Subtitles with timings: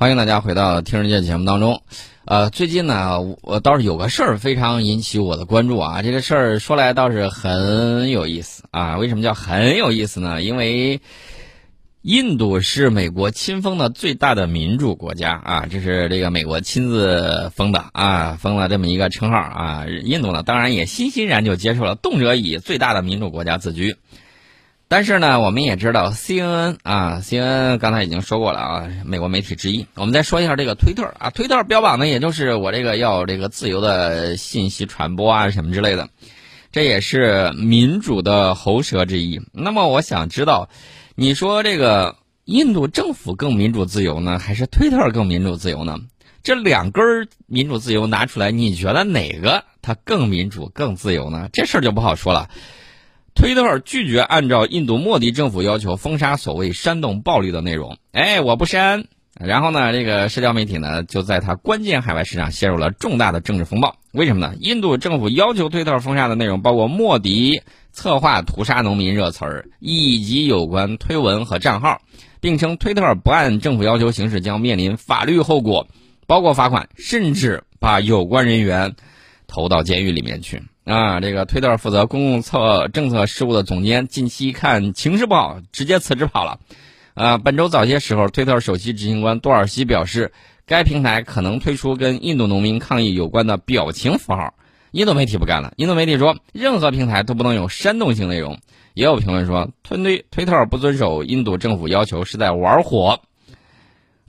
[0.00, 1.82] 欢迎大家回到《听世界》节目当中。
[2.24, 6.00] 呃，最近呢，我倒是有个事儿非常引起我的关注啊。
[6.00, 8.96] 这个事儿说来倒是很有意思啊。
[8.96, 10.40] 为什么叫很有意思呢？
[10.40, 11.02] 因为
[12.00, 19.84] 印度是美国亲封的最大的民主国家啊，这是这个美国亲自封的啊，封了这么一个称号啊。
[20.02, 23.96] 印度呢，当然也欣欣然就接受了，动辄以最大的民主国家自居。
[24.92, 29.86] 但是呢，我们也知道 CNN 啊，CNN 刚才已经说过了啊，美国媒体之一。
[29.94, 36.08] 我们再说一下这个推特啊，推特标榜的也就是我这个要这个自由的信息传播啊什么之类的，
[36.72, 39.40] 这也是民主的喉舌之一。
[39.52, 40.68] 那么我想知道，
[41.14, 46.00] 你说这个印度政府更民主自由呢，还是推特更民主自由呢？
[46.42, 51.48] 这两根民主自由拿出来，你觉得哪个它更民主、更自由呢？
[51.52, 52.50] 这事儿就不好说了。
[53.40, 59.06] 推特拒绝按照印度莫迪政府要求封杀所谓煽动暴力的内容，哎，我不删。
[59.34, 63.96] 然后呢，这个社交媒体呢就在它关键海外市场陷入了重大的政治风暴。
[64.12, 64.54] 为什么呢？
[64.60, 72.02] 印度政府要求推特封杀的内容包括莫迪策划屠杀农民热词儿以及有关推文和账号，
[72.42, 75.86] 并称推特不按政府要求行事将面临法律后果，
[76.26, 78.96] 包括罚款，甚至把有关人员
[79.46, 80.62] 投到监狱里面去。
[80.84, 86.58] 啊，这个推特负责公共策政策事务的总监近期一看情势不好，直接辞职跑了。
[87.14, 90.32] 啊，本周早些时候，推特首席执行官多尔西表示，
[90.66, 94.54] 该平台可能推出跟印度农民抗议有关的表情符号。
[94.92, 98.58] 印度媒体不干了，印度媒体说，任何平台都不能有煽动性内容。
[98.94, 103.20] 也有评论说，推推推特不遵守印度政府要求是在玩火。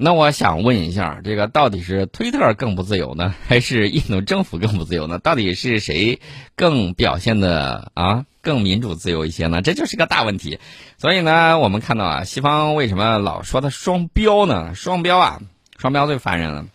[0.04, 5.20] 那我想问一下，这个到底是推特更不自由呢， 还是印度政府更不自由呢？
[5.20, 6.20] 到底是谁
[6.56, 9.62] 更表现的啊更民主自由一些呢？
[9.62, 10.58] 这就是个大问题。
[10.98, 14.74] 所以呢，我们看到啊，西方为什么老说它双标呢？
[14.74, 15.40] 双标啊，
[15.78, 16.66] 双标最烦人了。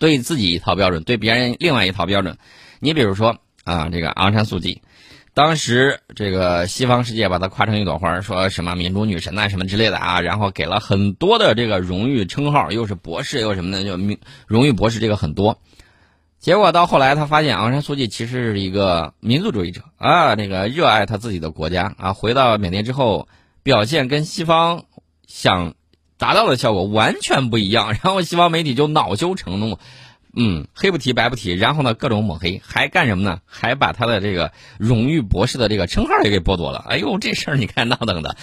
[0.00, 2.38] 对自己一套标准，对别人另外一套标准。
[2.80, 4.82] 你比如说啊，这个昂山素季。
[5.34, 15.58] 当时这个西方世界把她夸成一朵花，说什么民主女神呐什么之类的啊，然后给了很多的这个荣誉称号，又是博士又什么的，就名荣誉博士这个很多。
[16.38, 22.12] 结果到后来，他发现昂山素季其实是一个民族主义者啊，那个热爱他自己的国家啊。
[22.12, 23.28] 回到缅甸之后，
[23.62, 24.84] 表现跟西方
[25.26, 25.74] 想
[26.18, 29.78] 达到的效果完全不一样，然后西方媒体就恼羞成怒。
[30.34, 33.40] 嗯，黑不提白不提，然后呢，各种抹黑，还干什么呢？
[33.44, 36.82] 还把他的这个荣誉博士的这个称号也给剥夺了。
[36.88, 38.36] 哎呦，这事儿你看 闹腾的，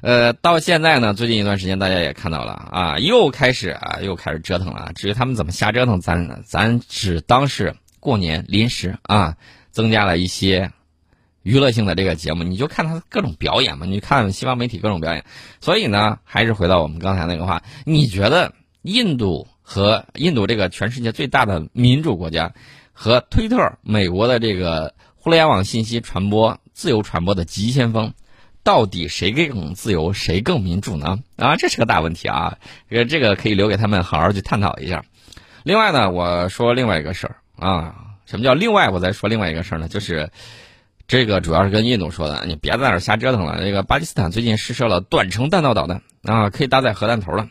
[0.00, 4.92] 呃，到现在呢，最近一段时间大家也看到了啊，又开始啊，又开始折腾了。
[4.94, 9.36] 至于他们怎么瞎折腾，咱咱只当是过年临时啊，
[9.70, 10.70] 增加了一些
[11.42, 15.26] 娱乐性的这个节目，你就看他各种表演嘛，你看西方媒体各种表演。
[15.60, 19.46] 所以呢，还是回到我们刚才那个话，你觉得印度？
[19.66, 22.52] 和印度这个全世界最大的民主国家，
[22.92, 28.12] 和推特美国的这个互联网信息传播自由传播的急先锋，
[28.62, 31.18] 到底谁更自由，谁更民主呢？
[31.36, 32.58] 啊，这是个大问题啊！
[32.90, 35.02] 这个这个可以留给他们好好去探讨一下。
[35.62, 37.94] 另外呢，我说另外一个事儿啊，
[38.26, 38.90] 什么叫另外？
[38.90, 40.30] 我再说另外一个事儿呢，就是
[41.08, 43.64] 这个主要是跟印度说的，你别在那儿瞎折腾了。
[43.64, 47.48] 这个巴基斯坦最近试射了短程弹道导弹啊，可以搭载核弹头了。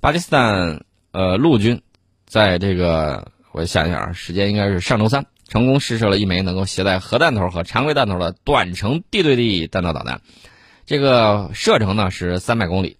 [0.00, 0.84] 巴基斯坦。
[1.14, 1.80] 呃，陆军
[2.26, 10.20] 在这个，我想想啊，时间应该是上周三，成功试射了一枚能够携带核弹头和常规弹头的短程地对地弹道导弹。
[10.86, 12.96] 这个射程呢是三百公里。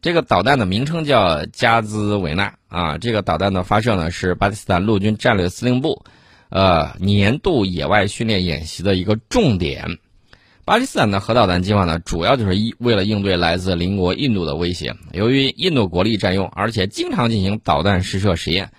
[0.00, 2.98] 这个导弹的名称叫加兹维纳啊。
[2.98, 6.04] 这个导弹的发射呢是巴基斯坦陆军战略司令部
[6.50, 9.98] 呃年度野外训练演习的一个重点。
[10.66, 14.96] 巴基斯坦的核导弹计划呢，主要就是一为了应对来自邻国印度的威胁。
[15.12, 18.72] 由于印度国力占优，而且经常进行导弹试射实验，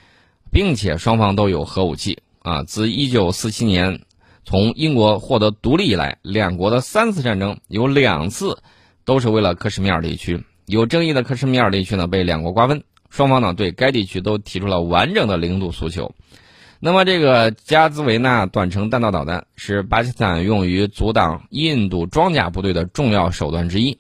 [0.51, 2.63] 并且双方都有核武器啊。
[2.63, 4.01] 自一九四七年
[4.43, 8.57] 从英国获得独立以来，两国的三次战争有两次
[9.05, 10.43] 都是为了克什米尔地区。
[10.65, 16.13] 有争议的克什米尔地区呢，被两国瓜分，双方呢对该地区都提出了完整的领土诉求。
[16.79, 23.97] 那么，这个加兹维纳短程弹道导弹是巴基斯坦用于阻挡印度装甲部队的重要手段之一。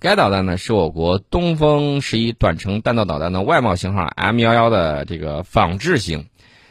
[0.00, 6.26] 该导弹呢是我国东风十一短程弹道导弹的外贸型号 M 幺幺的这个仿制型。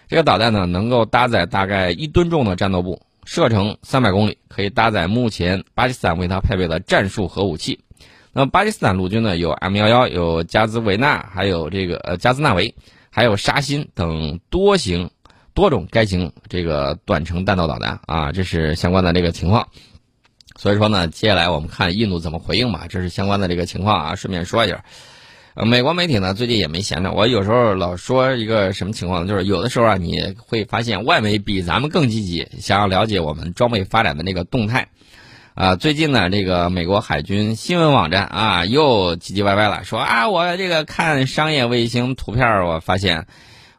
[0.09, 7.79] 这个导弹呢能够搭载大概一吨重的战斗部，射程三百公里，可以搭载目前巴基斯坦为它配备的战术核武器。
[8.33, 12.75] 那么，巴基斯坦陆军呢有 M 幺幺，有加兹维纳，还有这个呃加兹纳维，
[13.09, 15.09] 还有沙欣等多型。
[15.55, 19.69] 多种该型这个短程弹道导弹啊，这是相关的这个情况。
[20.57, 24.15] 所以说呢，接下来我们看印度怎么回应吧，这是相关的这个情况啊。
[24.15, 24.83] 顺便说一下，
[25.55, 34.89] 美国媒体呢最近也没闲着，我有时候老说一个什么情况，就是有的时候啊，你会发现外媒比咱们更积极，想要了解我们装备发展的那个动态。
[35.53, 43.25] 啊，最近呢，这个美国海军新闻网站啊又唧唧歪歪了，说啊，我这个看商业卫星图片，我发现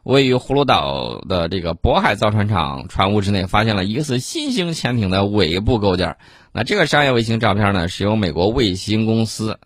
[0.07, 6.17] 位于葫芦岛的这个渤海造船厂船坞之内发现了疑似新型潜艇的尾部构件。
[6.53, 9.59] 那这个商业卫星照片呢，是由美国卫星公司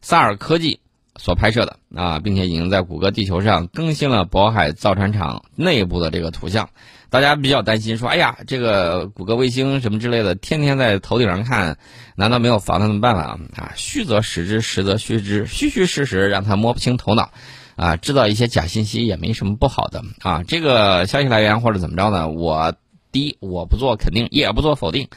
[0.00, 0.80] 萨尔科技。
[1.18, 6.68] 所拍摄的啊，并且已经在谷歌地球上更新了渤海造船厂内部的这个图像。
[7.08, 11.78] 大家比较担心说，哎呀，这个谷歌卫星什么之类的，天天在头顶上看，
[12.16, 13.38] 难道没有防它的办法啊？
[13.56, 17.30] 啊，虚则实之，实则虚之，虚虚实实，让他摸不清头脑，
[17.76, 20.42] 啊，制造一些假信息也没什么不好的啊。
[20.42, 22.28] 这个消息来源或者怎么着呢？
[22.28, 22.74] 我
[23.12, 25.08] 第一，我不做肯定，也不做否定，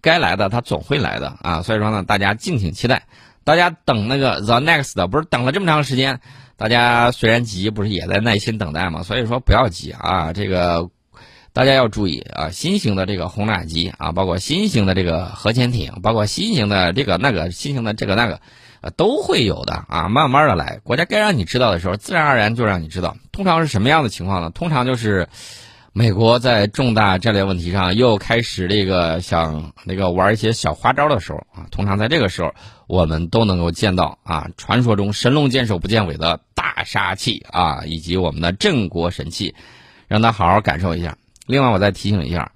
[0.00, 1.62] 该来的它总会来的啊。
[1.62, 3.06] 所以说呢，大家敬请期待。
[3.44, 6.20] 大家等那个 the next 不是等了这么长时间，
[6.56, 9.02] 大家虽然急，不是也在耐心等待吗？
[9.02, 10.88] 所以说不要急啊，这个
[11.52, 18.40] 大家要注意啊，新型的这个轰炸机啊，包括新型的这个核潜艇，包括新型的这个那个新型的这个那个，
[18.90, 23.16] 都会有的啊，慢慢的来，国家该让你知道的时候，自然而然就让你知道。
[23.32, 24.50] 通常是什么样的情况呢？
[24.50, 25.28] 通常就是。
[25.96, 32.52] 美国在重大战略问题上又开始这个想那个玩一些小花招的时候啊，通常在这个时候，
[32.88, 39.54] 我们都能够见到啊，传说中神龙见首不见尾的大杀器啊，以及我们的镇国神器，
[40.08, 41.16] 让他好好感受一下。
[41.46, 42.50] 另外，我再提醒一下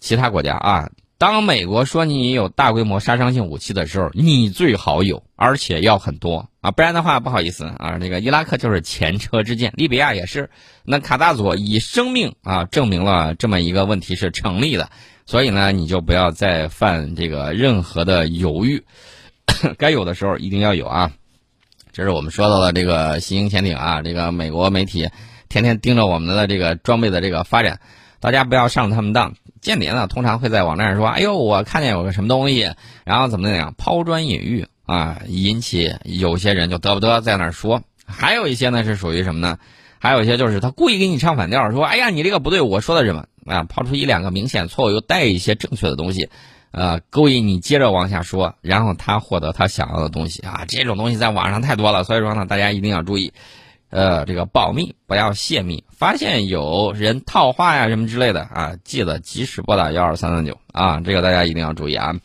[0.00, 0.90] 其他国家啊。
[1.16, 10.50] 当美国说你有大规模杀伤性武器的时候，你最好有，而且要很多啊，不然的话不好意思啊，那个伊拉克就是前车之鉴，利比亚也是，
[10.84, 14.90] 那卡大佐以生命啊证明了这么一个问题是成立的，
[15.24, 18.84] 所以呢，你就不要再犯这个任何的犹豫，
[19.78, 21.12] 该有的时候一定要有啊。
[21.92, 25.08] 这是我们说到的这个新型潜艇啊，这个美国媒体
[25.48, 27.80] 天天盯着我们的这个装备的这个发展，
[28.18, 29.34] 大家不要上他们当。
[29.64, 32.74] 间谍呢，通常会在网站上说：“哎呦，我看见有个什么东西，
[33.04, 37.80] 然后怎么怎么样，抛砖引玉啊，引起有些人就得不得在那儿说。
[38.06, 39.56] 还有一些呢是属于什么呢？
[39.98, 43.64] 还有一些就是他故意给你唱反调，说：哎呀，你这个不对，我说的什么啊？
[43.64, 46.28] 抛出一两个明显错误又带一些正确的东西，
[46.70, 50.66] 呃，勾引你接着往下说，然后他获得他想要的东西啊。
[50.68, 53.32] 这种东西在网上太多了，所以说呢，大家一定要注意。”
[53.90, 62.16] 呃，这个保密不要泄密，发现有人套话呀什么之类的啊，记得及时拨打幺二三三九啊，这个大家一定要注意啊。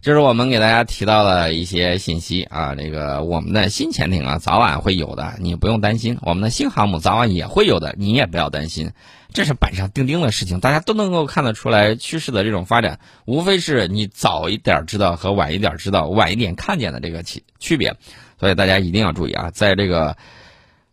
[0.00, 8.90] 这是我们给大家提到的一些信息啊，这个我们的新潜艇啊，早晚会有的，你不用担心；我们的新航母早晚也会有的，你也不要担心。
[9.32, 17.96] 这是板上钉钉的事情，大家都能够看得出来趋势的这种发展，无非是你早一点知道和晚一点知道、晚一点看见的这个区区别，
[18.38, 20.16] 所以大家一定要注意啊，在这个。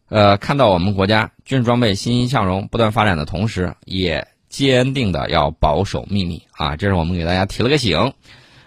[0.10, 6.76] 呃，看到我们国家军事装备欣欣向荣、不断发展的同时，也坚定的要保守秘密啊！
[6.76, 8.14] 这是我们给大家提了个醒。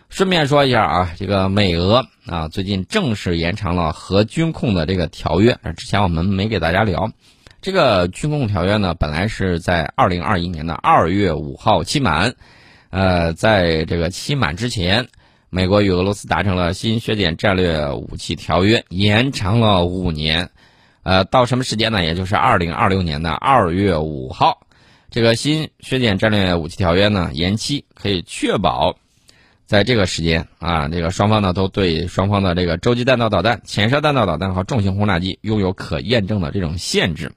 [0.09, 5.59] 顺便说一下啊，这个美俄啊，最近正式延长了核军控的这个条约。
[5.77, 7.11] 之前我们没给大家聊，
[7.61, 12.35] 这个军控条约呢，本来是在二零二一年的二月五号期满。
[12.91, 15.09] 呃，在这个期满之前，
[15.51, 20.51] 美国与俄罗斯达成了新削减战略武器条约，延长了五年。
[21.03, 22.05] 呃，到什么时间呢？
[22.05, 24.67] 也就是二零二六年的二月五号，
[25.11, 28.97] 这个新削减战略武器条约呢延期，可以确保
[29.67, 37.33] 在这个时间啊，这个双方呢都对双方的这个洲际弹道导弹、潜射弹道导弹和重型轰炸机拥有可验证的这种限制。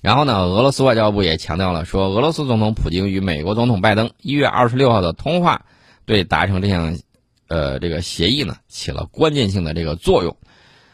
[0.00, 5.64] 然后呢，俄罗斯外交部也强调了，说俄罗斯总统普京与美国总统拜登一月二十六号的通话，
[6.04, 6.96] 对达成这项
[7.48, 10.36] 呃这个协议呢起了关键性的这个作用。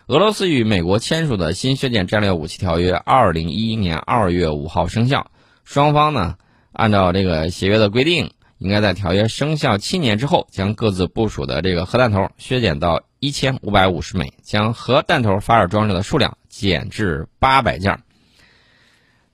[0.09, 5.31] 俄罗斯与美国签署的新削减战略武器条约，二零一一年二月五号生效。
[5.63, 6.35] 双方呢，
[6.73, 18.01] 按照这个协约的规定，应该在条约生效七年之后，将各自部署的这个核弹头削减到一千五百五十枚，将核弹头发射装置的数量减至八百件。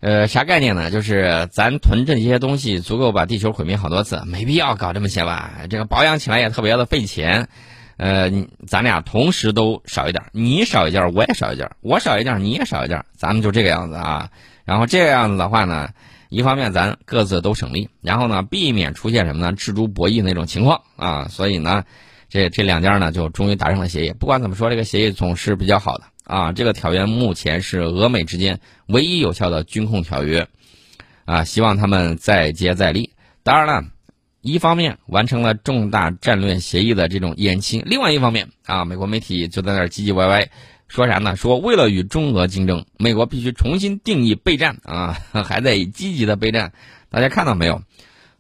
[0.01, 0.91] 呃，啥概念呢？
[0.91, 5.63] 就是咱囤这些东西足够把地球毁灭好多次，没必要搞这么些吧？
[5.71, 7.49] 这个保养起来也特别的费钱。
[7.99, 8.31] 呃，
[8.69, 14.31] 咱俩同时都少一点，你少一件，我也少一件，我少一件，你也少一件，咱们就这个样子啊。
[14.65, 15.91] 然后这个样子的话呢，
[16.29, 19.53] 一方面咱各自都省力，然后呢，避免出现什么呢？
[19.53, 21.27] 蜘蛛博弈那种情况啊。
[21.29, 21.85] 所以呢，
[22.29, 24.13] 这这两家呢就终于达成了协议。
[24.13, 26.53] 不管怎么说，这个协议总是比较好的啊。
[26.53, 30.47] 这个条约目前是俄美之间唯一有效的军控条约
[31.25, 31.43] 啊。
[31.43, 33.13] 希望他们再接再厉。
[33.43, 33.89] 当然了。
[34.41, 40.49] 一方面完成了重大战略协议的这种延期，另外一方面啊，美国媒体就在那儿唧唧歪歪，
[40.87, 41.37] 说啥呢？
[41.37, 46.73] 说为了与中俄竞争，美国必须重新定义备战啊， 还在积极的备战。
[47.11, 47.83] 大家看到没有？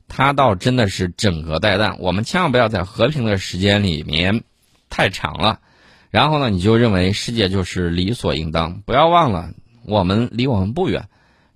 [0.06, 1.98] 他倒真的是整个带弹。
[1.98, 4.42] 我们千万不要在和平的时间里面
[4.88, 5.60] 太长了，
[6.10, 8.80] 然后呢，你就认为世界就是理所应当。
[8.86, 9.52] 不要忘了，
[9.84, 11.08] 我们离我们不远，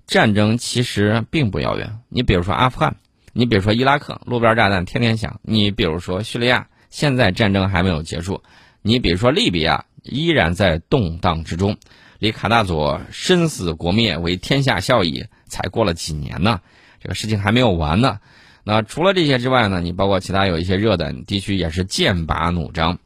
[0.07, 2.01] 战争其实并不遥远。
[2.11, 2.97] 你比如说阿富汗，
[3.33, 8.43] 你比如说伊拉克，路边炸弹天天响；你比如说叙利亚，现在战争还没有结束；
[8.83, 9.85] 你比如说利比亚。
[10.05, 11.77] 依然在动荡之中，
[12.19, 16.61] 离卡大佐生死国灭为天下笑矣，才过了几年呢？
[17.01, 18.19] 这个事情还没有完呢。
[18.65, 19.81] 那除了这些之外呢？
[19.81, 22.99] 你包括其他有一些热点地区也是剑拔弩张。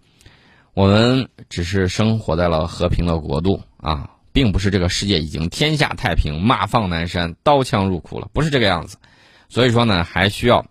[0.73, 8.97] 我们只是生活在了和平的国度啊，并不是这个世界已经天下太平、马放南山、刀枪入库了，不是这个样子。
[9.49, 10.67] 所以说呢，还需要。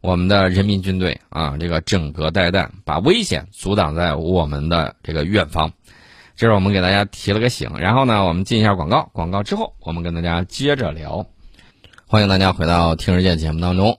[0.00, 5.72] 我们的人民军队啊，这个整个带弹，把危险阻挡在我们的这个远方。
[6.36, 7.70] 这是我们给大家提了个醒。
[7.78, 11.24] 然后呢，我们进一下广告，广告之后我们跟大家接着聊。
[12.06, 13.98] 欢迎大家回到《听世界》节目当中。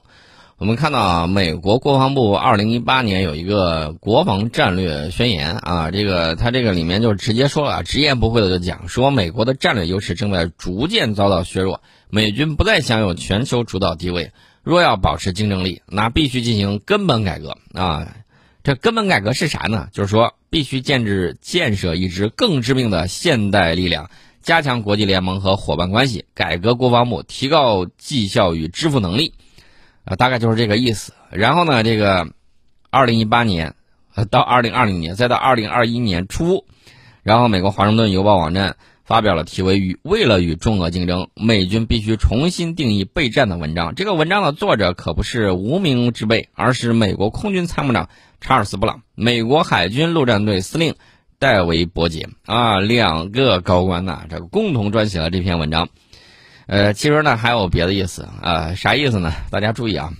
[0.57, 14.31] 我们看到啊，美国国防部二零一八年有一个国防战略宣言啊，这个它这个里面就直接说了，直言不讳的就讲说，美国的战略优势正在逐渐遭到削弱，美军不再享有全球主导地位。
[14.63, 18.15] 若要保持竞争力，那必须进行根本改革啊！
[18.63, 19.89] 这根本改革是啥呢？
[19.91, 24.09] 就是说，必须建制建设一支更致命的现代力量，
[24.41, 29.35] 加强国际联盟和伙伴关系，改革国防部，提高绩效与支付能力，
[30.03, 31.13] 啊，大概就是这个意思。
[31.29, 32.27] 然后呢，这个，
[32.89, 33.75] 二零一八年，
[34.31, 36.65] 到二零二零年，再到二零二一年初，
[37.21, 38.77] 然后美国华盛顿邮报网站。
[39.05, 43.93] 发表了题为“与为了与中俄竞争，美军必须重新定义备战”的文章。
[43.93, 48.09] 这个文章的作者可不是无名之辈，而是美国空军参谋长
[48.41, 50.95] 查尔斯·布朗、美国海军陆战队司令
[51.37, 55.89] 戴维·伯杰啊，两个高官呐，这个共同撰写了这篇文章。
[56.65, 59.31] 呃，其实呢还有别的意思啊，啥意思呢？
[59.51, 60.13] 大家注意啊，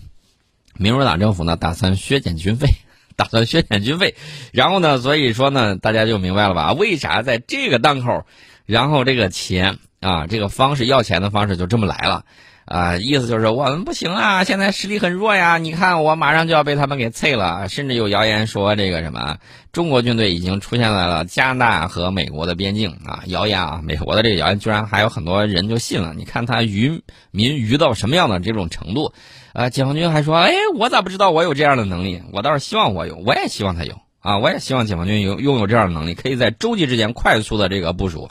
[0.78, 2.68] 民主党政府呢打算削减军费，
[3.18, 4.14] 打算削减军费，
[4.54, 6.74] 然后呢，所以说呢，大家就明白了吧？
[6.74, 8.28] 为啥在这个档口？
[8.66, 12.26] 然后这个钱啊，这个方式要钱的方式就这么来了，
[12.66, 19.38] 啊，意思就是我们不行啊，现在实力很弱呀，你看我马上就要被他们给啐了，甚至有谣言说这个什么
[19.72, 29.14] 中国军队已经出现在了加拿大和美国的边境啊，谣言啊，美国的这个谣言居然还有很多人就信了，你看他愚民愚到什么样的这种程度，
[29.54, 32.24] 啊，解放军还说，哎，我咋不知道我有这样的能力？
[32.32, 34.00] 我倒是希望我有，我也希望他有。
[34.26, 38.28] 啊，我也希望解放军有拥有这样的能力，可以在洲际之间快速的这个部署。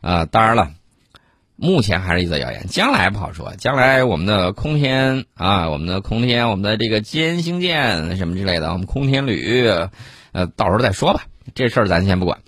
[0.00, 0.70] 啊，当然了，
[1.56, 3.52] 目前还是一则谣言，将来不好说。
[3.56, 9.66] 将来我们的空天啊，我们的空天，我们的这个歼星舰什么之类的，我们空天旅，
[10.30, 11.24] 呃，到时候再说吧。
[11.56, 12.38] 这事儿咱先不管。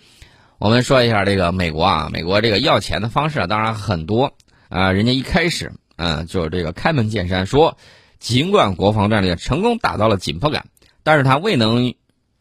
[0.58, 4.34] 我们说一下这个美国啊，美国这个要钱的方式啊，当然很多
[4.68, 4.92] 啊。
[4.92, 7.76] 人家一开始，嗯，就这个开门见山说，
[8.20, 10.66] 尽管国防战略成功打造了紧迫感，
[11.02, 11.94] 但是他未能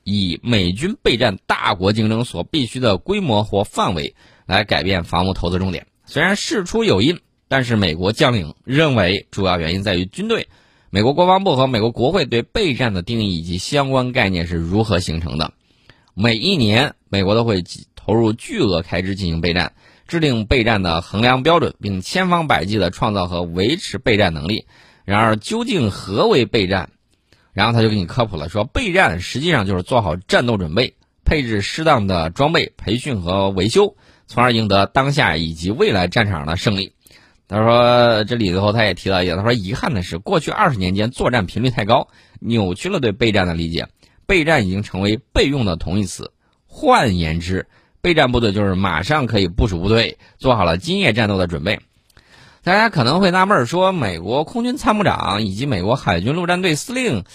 [0.04, 4.16] 以美军备战大国竞争所必须的规模或范围。
[4.46, 5.88] 来改变防务投资重点。
[6.06, 10.50] 虽然事出有因，但是美国将领认为主要原因在于军队。
[10.90, 15.54] 美国国防部和美国国会对备战的定义以及相关概念是如何形成的？
[16.14, 17.64] 每一年，美国都会
[17.96, 19.72] 投入巨额开支进行备战，
[20.10, 24.66] 制定备战的衡量标准，并千方百计地创造和维持备战能力。
[25.06, 26.90] 然而，究竟何为备战？
[27.54, 33.96] 然后他就给你科普了，说备战实际上就是做好战斗准备，配置适当的装备、培训和维修。
[34.26, 36.94] 从而赢得当下以及未来战场上的胜利。
[37.48, 42.08] 他说：“这里头他也提到一点，他说遗憾的是，过去二十年间作战频率太高，
[42.40, 43.90] 扭曲了对备战的理解。
[44.26, 46.32] 备战已经成为备用的同义词。
[46.66, 47.68] 换言之，
[48.02, 51.82] 备战部队就是马上可以部署部队，做好了今夜战斗的准备。
[52.64, 57.26] 大家可能会纳闷说，美国空军参谋长以及美国海军陆战队司令。”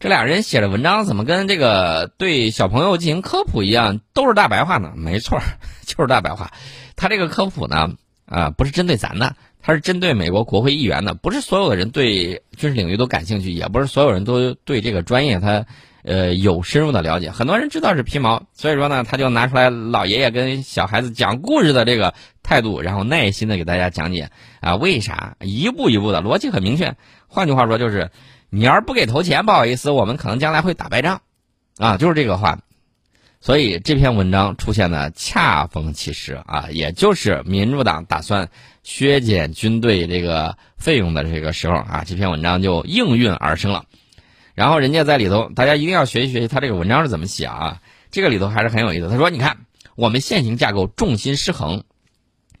[0.00, 4.92] 这俩人写的文章怎么跟这个对小朋友进行科普一样，都是大白话呢？
[4.96, 5.38] 没错，
[5.84, 6.50] 就是大白话。
[6.96, 7.90] 他这个科普呢，
[8.24, 11.14] 啊，不是针对咱的，他是针对美国国会议员的。
[11.14, 15.66] 不是所有的人对军事领域都感兴趣，也不是所有人都对这个专业他
[16.02, 17.30] 呃有深入的了解。
[17.30, 26.94] 很多人知道是皮毛，所以说呢，他就拿出来老爷爷跟小孩子讲故事的这个态度，然后耐心的给大家讲解啊，为啥一步一步的逻辑很明确。
[27.28, 28.10] 换句话说就是。
[28.52, 31.20] 你要是不给投钱，不好意思，我们可能将来会打败仗，
[31.78, 32.58] 啊，就是这个话。
[33.42, 38.50] 所以这篇文章出现的恰逢其时啊，也就是民主党打算
[38.82, 43.86] 削减军队这个费用的这个时候啊，这篇文章就应运而生了。
[44.54, 47.80] 然后人家在里头，大家一定要学习学习他这个文章是怎么写啊？
[48.10, 49.08] 这个里头还是很有意思。
[49.08, 49.56] 他说：“你看，
[49.96, 51.84] 我们现行架构重心失衡，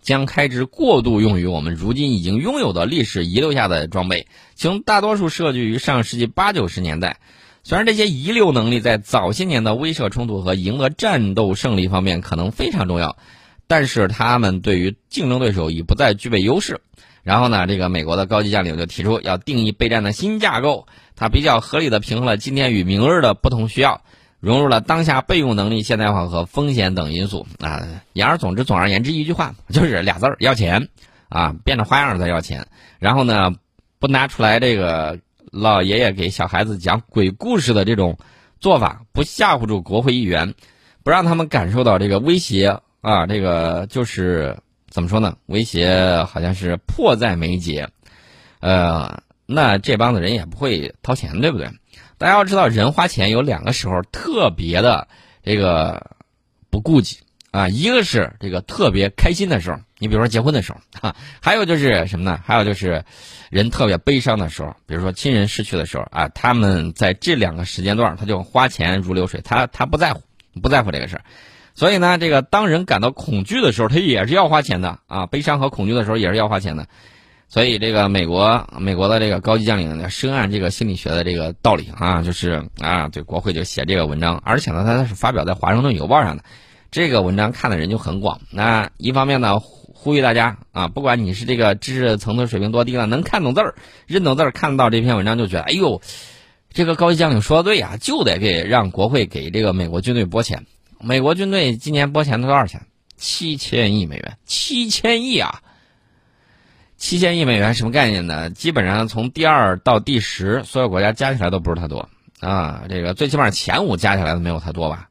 [0.00, 7.18] 将开支过度用于我们如今已经拥有的历史遗留下的装备，其中大多数设计于上世纪八九十年代。
[7.62, 13.16] 虽然这些遗留能力在早些年的威慑冲突和赢得战斗胜利方面可能非常重要，
[13.66, 16.80] 但是他们对于竞争对手已不再具备优势。
[17.22, 20.86] 然后呢，这个美国的高级将领就提出要定义备战的新架构，
[21.16, 24.00] 它比较合理的平衡了今天与明日的不同需要，
[24.40, 27.86] 融入了当下备用能力现代化和风险等因素啊。
[28.14, 30.88] 言而总之，总而言之一句话就是俩字儿：要钱
[31.28, 32.66] 啊，变着花样在要钱。
[32.98, 33.54] 然后呢，
[33.98, 35.18] 不拿出来这个。
[35.50, 38.18] 老爷爷给小孩子讲鬼故事的这种
[38.60, 40.54] 做法，不吓唬住国会议员，
[41.02, 45.36] 不让他们感受到这个威胁啊，这个就是怎么说呢？
[45.46, 47.88] 威胁好像是迫在眉睫，
[48.60, 51.68] 呃，那这帮子人也不会掏钱，对不对？
[52.18, 55.08] 大家要知道，人花钱有两个时候特别的
[55.42, 56.16] 这个
[56.68, 57.18] 不顾忌
[57.50, 62.40] 啊，一个是这个特别开心的时候，你比如说结婚的时候啊，还有就是什么呢？
[62.44, 63.04] 还有就是。
[63.50, 70.22] 人特别悲伤的时候，比如说亲人逝去的时候啊，他们在这两个时间段，他就花钱如流水，他他不在乎，
[70.62, 71.24] 不在乎这个事儿。
[71.74, 75.26] 所以呢，这个当人感到恐惧的时候，他也是要花钱的啊。
[75.26, 76.86] 悲伤和恐惧的时候也是要花钱的。
[77.48, 86.44] 所以这个美国美国的这个高级将领呢深谙这个心理学的这个道理啊，就是啊，对国会就写这个文章，而且呢，他是发表在《华盛顿邮报》上的。
[86.90, 88.40] 这个文章看的人就很广。
[88.50, 89.60] 那一方面呢。
[90.02, 93.74] 呼吁大家啊，不管你是这个知识层次水平多低了，能看懂字儿、
[94.06, 96.00] 认懂字儿，看到这篇文章就觉得，哎呦，
[96.72, 100.64] 这个高级将领说的对呀，就得给让国会给这个美国军队拨钱。
[101.02, 102.86] 美国军队今年拨钱多少钱？
[103.18, 105.60] 七千亿美元，七千亿啊！
[106.96, 108.48] 七千亿美元什么概念呢？
[108.48, 112.08] 基本上从第二到第十，所有国家加起来都不是太多
[112.40, 112.84] 啊。
[112.88, 115.09] 这个最起码前五加起来都没有太多吧？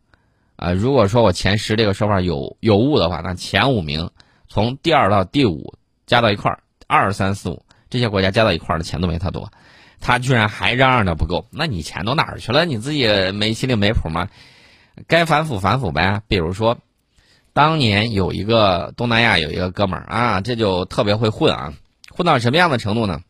[0.59, 4.09] 啊，如果说我前十这个说法有有误的话，那前五名。
[4.49, 5.75] 从第二到第五
[6.05, 9.51] 加到一块儿，二三四五这些国家加到一块儿的钱都没他多，
[10.01, 11.45] 他居然还嚷嚷着不够。
[11.49, 12.65] 那你钱都哪儿去了？
[12.65, 14.27] 你自己没心里没谱吗？
[15.07, 16.21] 该反腐反腐呗。
[16.27, 16.77] 比如说，
[17.53, 21.73] 当年有一个东南亚有一个哥们儿啊，这就特别会混啊，
[22.11, 23.21] 混到什么样的程度呢？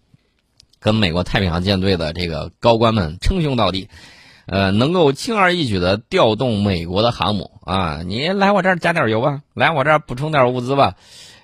[0.79, 3.89] 跟美国太平洋舰队的这个高官们称兄道弟，
[4.51, 7.51] 呃，能够轻而易举的调动美国的航母。
[7.63, 10.95] 啊，你来我这儿加点油吧，来我这儿补充点物资吧，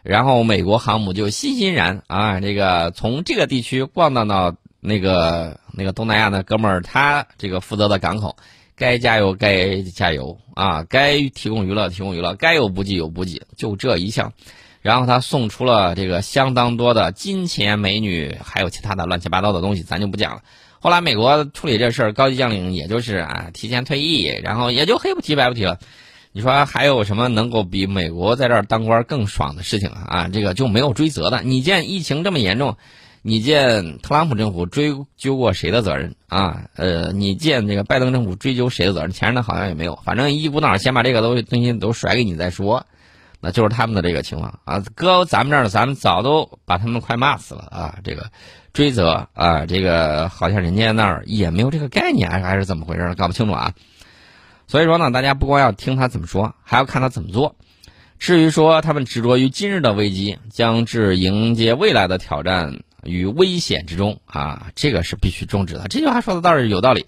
[0.02, 8.36] 然后美国航母就欣欣然啊，这个从这个地区逛荡到那个那个东南亚的哥们儿，他这个负责的港口，
[8.76, 14.34] 该加油该加油啊，该提供娱乐提供娱乐，该有补给有补给，就这一项，
[14.82, 20.42] 然后他送出了这个相当多的金钱、美女，还有其他的乱七八糟的东西，咱就不讲了。
[20.86, 25.80] 后来美国处理这事儿，高级将领也就是啊提前退役，然后也就黑不提白不提了。
[26.32, 30.06] 你说还有什么能够比美国在这儿当官更爽的事情啊？
[30.08, 31.42] 啊，这个就没有追责的。
[31.42, 32.78] 你见疫情这么严重，
[33.24, 36.66] 你见特朗普政府追究过谁的责任啊？
[36.76, 39.10] 呃，你见这个拜登政府追究谁的责任？
[39.10, 39.98] 前任的好像也没有。
[40.06, 42.86] 反正一股脑儿先把这个东西东西都甩给你再说，
[43.40, 44.84] 那就是他们的这个情况啊。
[44.94, 47.98] 搁咱们这儿，咱们早都把他们快骂死了啊！
[48.04, 48.30] 这个
[48.76, 53.16] 追责啊，这个好像人家那儿也没有这个概念，还是怎么回事儿？
[53.16, 53.74] 搞不清楚啊。
[54.68, 57.56] 所以说呢，大家不光要听他怎么说，还要看他怎么做。
[58.20, 65.88] 至于说他们执着于今日的危机，将至迎接未来的挑战与危险之中啊，这个是必须终止的。
[65.88, 67.06] 这句话说的倒是有道理。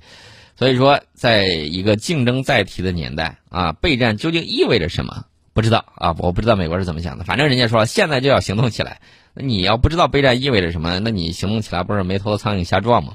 [0.55, 5.25] 所以说，在一个竞争再提的年代啊，备战究竟意味着什么？
[5.53, 7.25] 不知道啊，我不知道美国是怎么想的。
[7.25, 9.01] 反正人家说了现在就要行动起来。
[9.37, 13.13] 那你要不知道备战意味着什么，那你行动起来不是没头的苍蝇瞎撞吗？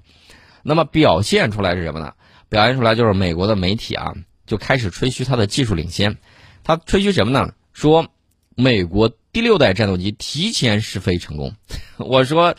[0.62, 2.12] 那么表现出来是什么呢？
[2.48, 4.12] 表现出来就是美国的媒体啊。
[4.44, 6.18] 就开始吹嘘它的技术领先，
[6.62, 7.54] 他吹嘘什么呢？
[7.72, 8.08] 说
[8.54, 11.54] 美国第六代战斗机提前试飞成功。
[11.96, 12.54] 我说，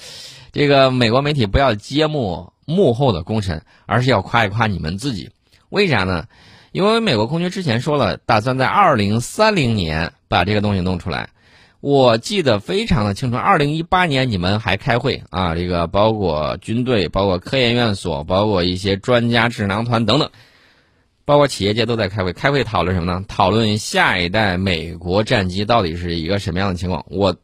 [0.53, 5.29] 这个美国媒体不要揭幕幕后的功臣，而是要夸一夸你们自己。
[5.69, 6.25] 为啥呢？
[6.71, 11.29] 因为美国空军之前说了，打算在二零三零年把这个东西弄出来。
[11.83, 20.31] 我记得非常的清楚，二零一八年你们还开会啊，这个包括军队、包括科研院所、包括一些专家智囊团等等。
[21.25, 23.25] 包括企业界都在开会，开会讨论什么呢？
[23.27, 27.05] 讨论下一代美国战机到底是一个什么样的情况。
[27.09, 27.35] 我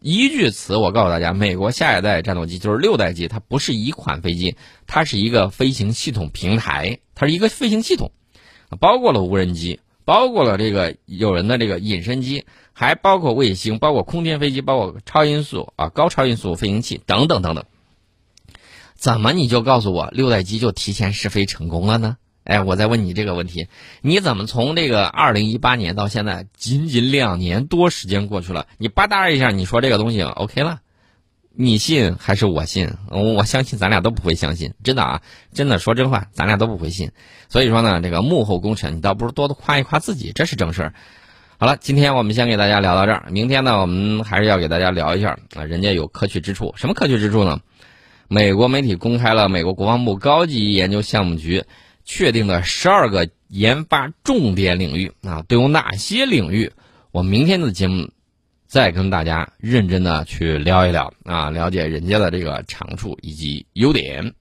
[0.00, 8.10] 一句词，我告诉大家，美国下一代战斗机就是六代机，它不是一款飞机，它是一个飞行系统平台，它是一个飞行系统，
[8.80, 17.64] 包括了无人机，包括了这个有人的这个隐身机，还包括卫星，包括空天飞机，包括超音速啊高超音速飞行器等等等等。
[18.94, 22.16] 怎么你就告诉我六代机就提前试飞成功了呢？
[22.44, 23.68] 哎，我再问你这个问题：
[24.00, 30.80] 你怎么从这个二零一八年到现在，仅仅两年多时间过去了，你吧嗒一下你说这个东西 OK 了？
[31.54, 32.94] 你信还是我信？
[33.10, 37.10] 我相信咱俩都不会相信，真的啊，真的说真话，咱俩都不会信。
[37.48, 40.94] 所以说呢，这个幕后功臣，你倒不如多多夸一夸自己，这是正事儿。
[41.58, 47.60] 好了，今天我们先给大家聊到这儿，明天呢，我们还是要给大家聊一下啊，人家有可取之处，什么可取之处呢？
[48.28, 51.64] 美国媒体公开了美国国防部高级研究项目局。
[52.04, 56.72] 确定的十二个研发重点领域啊，都有哪些领域？
[57.12, 58.10] 我明天的节目
[58.72, 64.32] 再跟大家认真的去聊一聊啊，了解人家的这个长处以及优点。